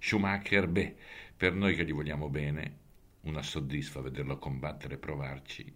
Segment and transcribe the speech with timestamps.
[0.00, 0.96] Schumacher, beh,
[1.36, 2.78] per noi che gli vogliamo bene,
[3.22, 5.72] una soddisfa vederlo combattere e provarci,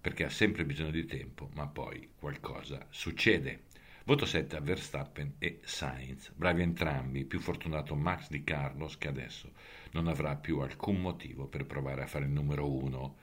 [0.00, 3.66] perché ha sempre bisogno di tempo, ma poi qualcosa succede.
[4.08, 9.52] Voto 7 a Verstappen e Sainz, bravi entrambi, più fortunato Max di Carlos che adesso
[9.90, 13.16] non avrà più alcun motivo per provare a fare il numero 1.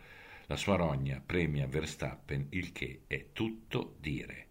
[0.45, 4.45] La sua rogna premia Verstappen, il che è tutto dire.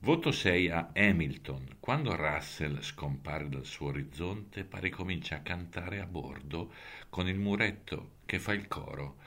[0.00, 1.76] Voto 6 a Hamilton.
[1.78, 6.72] Quando Russell scompare dal suo orizzonte, pare comincia a cantare a bordo
[7.08, 9.18] con il muretto che fa il coro.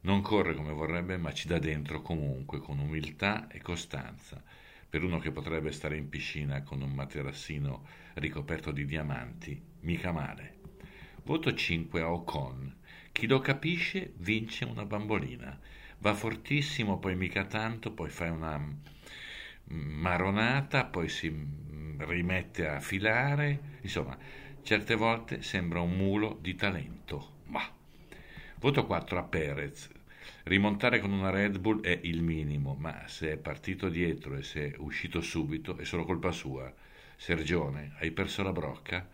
[0.00, 4.42] Non corre come vorrebbe, ma ci dà dentro comunque, con umiltà e costanza
[4.96, 10.54] per uno che potrebbe stare in piscina con un materassino ricoperto di diamanti, mica male.
[11.22, 12.74] Voto 5 a Ocon.
[13.12, 15.60] Chi lo capisce vince una bambolina.
[15.98, 18.58] Va fortissimo, poi mica tanto, poi fa una
[19.64, 21.30] maronata, poi si
[21.98, 23.76] rimette a filare.
[23.82, 24.16] Insomma,
[24.62, 27.40] certe volte sembra un mulo di talento.
[27.48, 27.70] Ma.
[28.58, 29.90] Voto 4 a Perez.
[30.48, 34.70] Rimontare con una Red Bull è il minimo, ma se è partito dietro e se
[34.70, 36.72] è uscito subito è solo colpa sua.
[37.16, 39.10] Sergione, hai perso la brocca?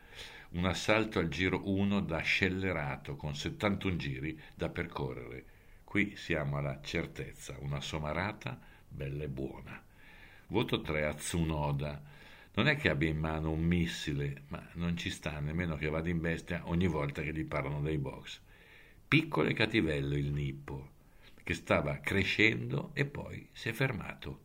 [0.50, 5.44] Un assalto al giro 1 da scellerato con 71 giri da percorrere.
[5.84, 9.82] Qui siamo alla certezza, una somarata bella e buona.
[10.48, 12.02] Voto 3 a Tsunoda.
[12.52, 16.10] Non è che abbia in mano un missile, ma non ci sta nemmeno che vada
[16.10, 18.38] in bestia ogni volta che gli parlano dei box.
[19.08, 21.00] Piccolo e cattivello il Nippo
[21.42, 24.40] che stava crescendo e poi si è fermato,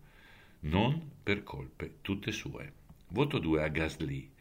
[0.61, 2.73] non per colpe tutte sue.
[3.09, 4.31] Voto 2 a Gasly.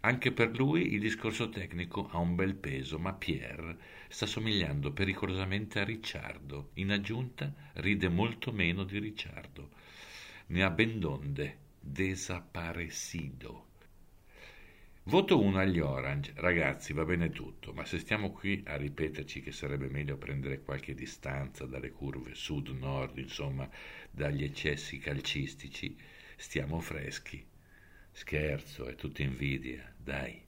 [0.00, 3.78] Anche per lui il discorso tecnico ha un bel peso, ma Pierre
[4.08, 6.70] sta somigliando pericolosamente a Ricciardo.
[6.74, 9.70] In aggiunta ride molto meno di Ricciardo.
[10.46, 13.71] Ne ha ben donde, desaparecido.
[15.04, 16.32] Voto 1 agli Orange.
[16.36, 20.94] Ragazzi, va bene tutto, ma se stiamo qui a ripeterci che sarebbe meglio prendere qualche
[20.94, 23.68] distanza dalle curve sud-nord, insomma,
[24.08, 25.96] dagli eccessi calcistici,
[26.36, 27.44] stiamo freschi.
[28.12, 30.40] Scherzo, è tutta invidia, dai.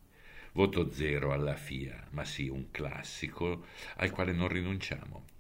[0.53, 3.67] Voto 0 alla FIA, ma sì, un classico
[3.97, 5.34] al quale non rinunciamo.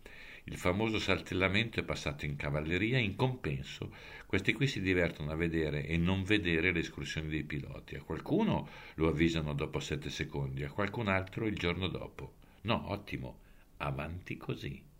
[0.46, 3.90] Il famoso saltellamento è passato in cavalleria, in compenso
[4.26, 7.94] questi qui si divertono a vedere e non vedere le escursioni dei piloti.
[7.94, 12.34] A qualcuno lo avvisano dopo sette secondi, a qualcun altro il giorno dopo.
[12.62, 13.38] No, ottimo,
[13.76, 14.93] avanti così.